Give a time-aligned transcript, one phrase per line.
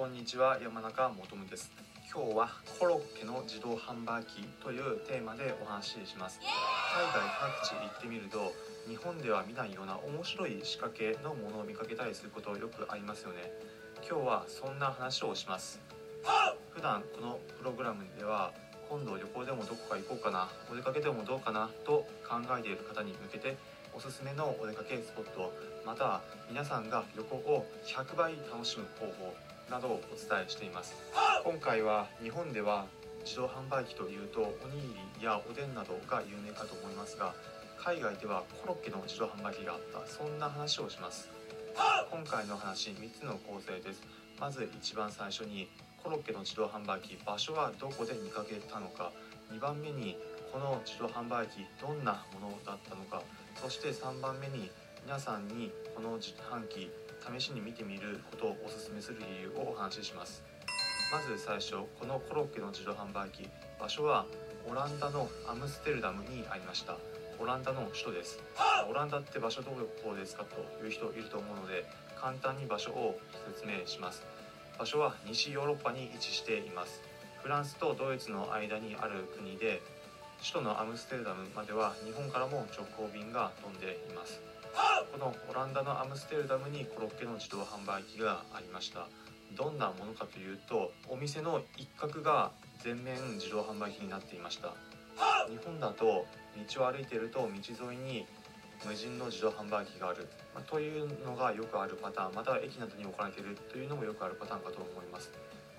[0.00, 1.70] こんにちは山中もとむです。
[2.10, 6.40] 今日はコロッケの自動販売機というテーマでお話しします。
[6.40, 7.28] 海外
[7.60, 8.54] 各地行ってみると
[8.88, 13.52] 日本では見ないような面白い仕掛けのものを見かけたりすることよくありますよね。
[14.08, 15.78] 今日はそんな話をします。
[16.70, 18.54] 普段このプログラムでは
[18.88, 23.58] 今度旅行でもどこか行こうかなお出かけでもどうかなと考えている方に向けて
[23.92, 25.52] おすすめのお出かけスポット
[25.84, 30.94] または皆さんが旅行を100倍楽しむ方法などをお伝えしています。
[31.44, 32.86] 今回は日本では
[33.24, 34.88] 自動販売機というとおにぎ
[35.20, 37.34] りやおでんなどが有名かと思いますが
[37.78, 40.06] 海外ではコロッケの自動販売機があった。
[40.10, 41.30] そんな話をします。
[42.10, 44.02] 今回の話3つの構成です。
[44.40, 45.68] まず一番最初に
[46.02, 49.12] コロッケの自動販売機場所はどこで見かけたのか。
[49.52, 50.16] 2番目に
[50.52, 53.22] この自動販売機どんなものだったのか。
[53.56, 54.70] そして3番目に
[55.04, 56.90] 皆さんにこの自販機
[57.38, 60.42] 試しに見てみることをおすすめする理由をお話しします。
[61.12, 63.48] まず最初このコロッケの自動販売機
[63.80, 64.26] 場所は
[64.70, 66.96] オランダのアムステルダムにありました。
[67.40, 68.40] オランダの首都です。
[68.88, 71.86] オランダって場所どこですかという人いると思うので
[72.20, 73.18] 簡単に場所を
[73.54, 74.22] 説明します。
[74.78, 77.02] 場所は西ヨーロッパに位置しています。
[77.42, 79.82] フランスとドイツの間にある国で
[80.40, 84.40] 首都のアムステルダムまでは日本からも直行便が飛んでいます。
[85.12, 89.06] このオランダのアムステルダムにコロッケの自動販売機がありました。
[89.56, 94.74] どんなものかというとお店の一角が全面自動販売機になっていました。
[95.48, 96.26] 日本だと
[96.74, 98.26] 道を歩いていると道沿いに
[98.86, 105.30] 無人の自動販売機がある、まあ、というのがよくあるパターンまた駅などに置かれているというのもよくあるパターンかと思います。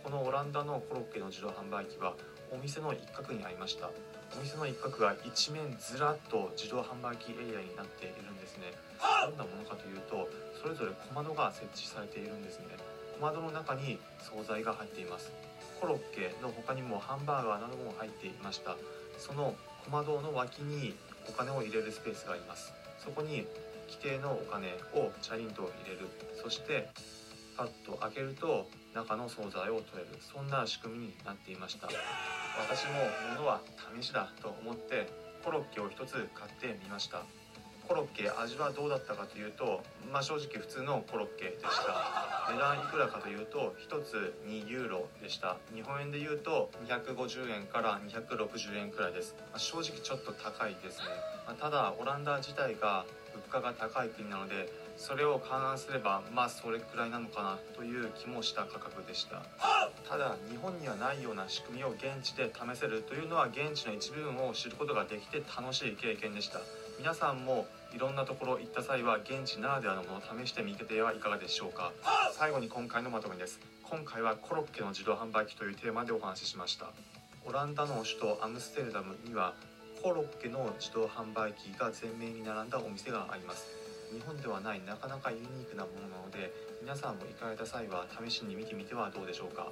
[0.03, 2.15] このオランダのコロッケの自動販売機は
[2.51, 3.89] お店の一角にありました。
[4.33, 8.73] お店の一角が一面ずらっと自動販売機エリアになっているんですね。
[9.29, 10.27] どんなものかというと
[10.61, 12.65] それぞれ小窓が設置されているんですね。
[13.19, 15.31] 小窓の中に惣菜が入っています。
[15.79, 18.75] コロッケの他にもハンバーガーなども入っていました。
[19.17, 19.53] その
[19.85, 20.95] 小窓の脇に
[21.29, 22.73] お金を入れるスペースがあります。
[22.97, 23.45] そこに
[23.87, 26.07] 規定のお金をチャリンと入れる。
[26.41, 26.89] そして
[27.61, 30.17] パッと開けると中の惣菜を取れる。
[30.19, 31.87] そんな仕組みになっていました。
[32.57, 32.93] 私も
[33.37, 33.61] 物は
[34.01, 35.07] 試しだと思って
[35.45, 37.21] コロッケを1つ買ってみました。
[37.87, 42.49] コロッケ味はどうだったかというとまあ正直普通のコロッケでした。
[42.51, 45.57] 値段いくらかというと1つ2ユーロでした。
[45.75, 51.03] 日本円で言うと250円から260円くらいです、まあ、正直ちょっと高いですね、
[51.45, 59.43] まあ、ただオランダ自体が物価が高い国なのでそれを勘案すればまあそれくらいなのかなという気もした価格でした。
[60.09, 66.59] ただ日本にはないような仕組みを現地で試せるというのは現地の一部分を知ることができて楽しい経験でした。
[66.99, 67.65] 皆さんも
[67.95, 71.91] いろんなところ行った際は現地ならではのものを試してみてはいかがでしょうか。
[72.33, 73.59] 最後に今回のまとめです。
[73.89, 76.87] 今回はコロッケの自動販売機というテーマでお話ししました。
[77.45, 79.55] オランダの首都アムステルダムには
[80.01, 83.69] コロッケの自動販売機が前面に並んだお店があります。
[84.11, 86.51] 日本ではないなかなかユニークなものなので
[86.81, 89.71] 皆さんも行かれた際は試しに見てみてはどうでしょうか。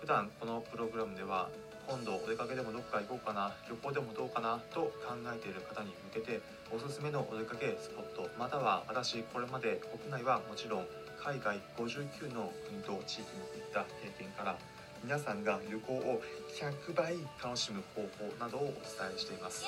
[0.00, 1.50] 普段このプログラムでは
[1.88, 6.40] 今度お出かけでもどこか行こうかな旅行でもどうかなと考えている方に向けて
[6.70, 10.86] おすすめのお出かけスポットまたは私これまで国内はもちろん
[11.18, 14.56] 海外59の国と地域に行った経験から
[15.02, 16.22] 皆さんが旅行を
[16.54, 18.74] 100倍楽しむ方法などをお伝
[19.14, 19.64] えしています。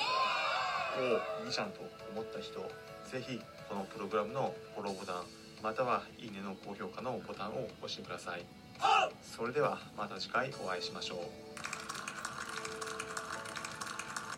[0.97, 1.81] おおいいじゃんと
[2.13, 2.59] 思った人
[3.05, 5.15] 是非このプログラムのフォローボタン
[5.63, 8.45] またはいいねの高評価のボタンを押してください。
[9.21, 11.17] それではまた次回お会いしましょう。